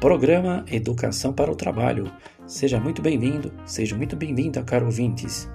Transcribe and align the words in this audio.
programa 0.00 0.64
Educação 0.70 1.32
para 1.32 1.50
o 1.50 1.56
Trabalho. 1.56 2.10
Seja 2.46 2.78
muito 2.78 3.00
bem-vindo, 3.00 3.50
seja 3.64 3.96
muito 3.96 4.14
bem-vinda, 4.14 4.62
caro 4.62 4.86
ouvintes. 4.86 5.48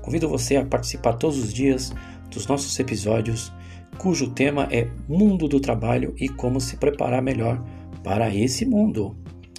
Convido 0.00 0.28
você 0.28 0.56
a 0.56 0.64
participar 0.64 1.14
todos 1.14 1.38
os 1.38 1.52
dias 1.52 1.92
dos 2.30 2.46
nossos 2.46 2.78
episódios, 2.78 3.52
cujo 3.98 4.30
tema 4.30 4.66
é 4.70 4.88
Mundo 5.06 5.46
do 5.46 5.60
Trabalho 5.60 6.14
e 6.18 6.28
como 6.28 6.60
se 6.60 6.76
preparar 6.76 7.22
melhor 7.22 7.62
para 8.02 8.34
esse 8.34 8.64
mundo. 8.64 9.16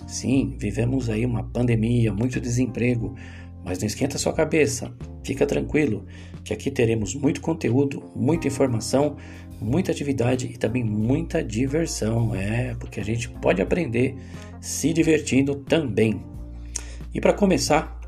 Sim, 0.07 0.55
vivemos 0.57 1.09
aí 1.09 1.25
uma 1.25 1.43
pandemia, 1.43 2.11
muito 2.11 2.41
desemprego, 2.41 3.15
mas 3.63 3.79
não 3.79 3.87
esquenta 3.87 4.17
sua 4.17 4.33
cabeça, 4.33 4.93
fica 5.23 5.45
tranquilo, 5.45 6.05
que 6.43 6.53
aqui 6.53 6.69
teremos 6.69 7.15
muito 7.15 7.41
conteúdo, 7.41 8.03
muita 8.15 8.47
informação 8.47 9.17
muita 9.59 9.91
atividade 9.91 10.47
e 10.47 10.57
também 10.57 10.83
muita 10.83 11.43
diversão, 11.43 12.35
é, 12.35 12.75
porque 12.75 12.99
a 12.99 13.03
gente 13.03 13.29
pode 13.29 13.61
aprender 13.61 14.15
se 14.59 14.93
divertindo 14.93 15.55
também. 15.55 16.21
E 17.13 17.21
para 17.21 17.33
começar, 17.33 17.99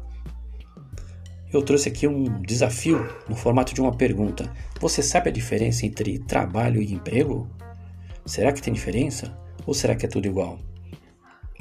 eu 1.52 1.62
trouxe 1.62 1.90
aqui 1.90 2.08
um 2.08 2.42
desafio 2.42 3.08
no 3.30 3.36
formato 3.36 3.74
de 3.74 3.82
uma 3.82 3.96
pergunta. 3.96 4.52
Você 4.82 5.02
sabe 5.02 5.30
a 5.30 5.34
diferença 5.34 5.86
entre 5.86 6.20
trabalho 6.20 6.82
e 6.82 6.94
emprego? 6.94 7.50
Será 8.26 8.52
que 8.52 8.62
tem 8.62 8.74
diferença? 8.74 9.38
Ou 9.66 9.74
será 9.74 9.96
que 9.96 10.06
é 10.06 10.10
tudo 10.10 10.28
igual? 10.28 10.60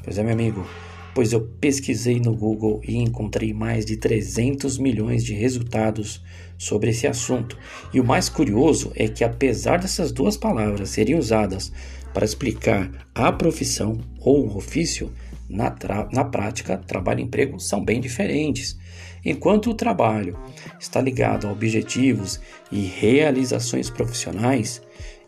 Pois 0.03 0.17
é, 0.17 0.23
meu 0.23 0.33
amigo, 0.33 0.67
pois 1.17 1.33
eu 1.33 1.41
pesquisei 1.59 2.19
no 2.19 2.35
Google 2.35 2.79
e 2.87 2.95
encontrei 2.95 3.51
mais 3.51 3.83
de 3.83 3.97
300 3.97 4.77
milhões 4.77 5.25
de 5.25 5.33
resultados 5.33 6.23
sobre 6.59 6.91
esse 6.91 7.07
assunto. 7.07 7.57
E 7.91 7.99
o 7.99 8.05
mais 8.05 8.29
curioso 8.29 8.91
é 8.95 9.07
que, 9.07 9.23
apesar 9.23 9.79
dessas 9.79 10.11
duas 10.11 10.37
palavras 10.37 10.91
serem 10.91 11.17
usadas 11.17 11.71
para 12.13 12.23
explicar 12.23 12.91
a 13.15 13.31
profissão 13.31 13.97
ou 14.19 14.45
o 14.45 14.57
ofício, 14.57 15.11
na, 15.49 15.75
na 16.13 16.23
prática, 16.23 16.77
trabalho 16.77 17.21
e 17.21 17.23
emprego 17.23 17.59
são 17.59 17.83
bem 17.83 17.99
diferentes. 17.99 18.77
Enquanto 19.25 19.71
o 19.71 19.73
trabalho 19.73 20.37
está 20.79 21.01
ligado 21.01 21.47
a 21.47 21.51
objetivos 21.51 22.39
e 22.71 22.81
realizações 22.81 23.89
profissionais, 23.89 24.83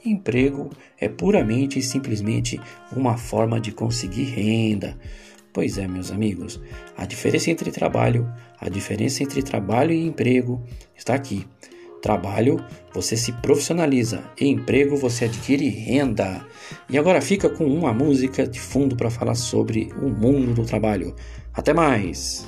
emprego 0.05 0.69
é 0.99 1.09
puramente 1.09 1.79
e 1.79 1.81
simplesmente 1.81 2.61
uma 2.95 3.17
forma 3.17 3.59
de 3.59 3.71
conseguir 3.71 4.25
renda, 4.25 4.95
Pois 5.51 5.77
é, 5.77 5.87
meus 5.87 6.11
amigos, 6.11 6.59
a 6.95 7.05
diferença 7.05 7.49
entre 7.49 7.71
trabalho, 7.71 8.31
a 8.59 8.69
diferença 8.69 9.23
entre 9.23 9.41
trabalho 9.41 9.91
e 9.91 10.05
emprego 10.05 10.63
está 10.95 11.15
aqui. 11.15 11.47
Trabalho, 12.01 12.63
você 12.93 13.17
se 13.17 13.33
profissionaliza 13.33 14.23
e 14.39 14.47
emprego, 14.47 14.95
você 14.95 15.25
adquire 15.25 15.67
renda. 15.67 16.45
E 16.89 16.97
agora 16.97 17.19
fica 17.19 17.49
com 17.49 17.65
uma 17.65 17.91
música 17.91 18.47
de 18.47 18.59
fundo 18.59 18.95
para 18.95 19.09
falar 19.09 19.35
sobre 19.35 19.91
o 20.01 20.09
mundo 20.09 20.53
do 20.53 20.65
trabalho. 20.65 21.15
Até 21.53 21.73
mais! 21.73 22.45